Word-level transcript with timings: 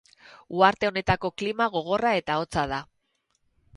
Uharte 0.61 0.89
honetako 0.89 1.31
klima 1.41 1.67
gogorra 1.75 2.15
eta 2.23 2.39
hotza 2.41 2.65
da. 2.73 2.81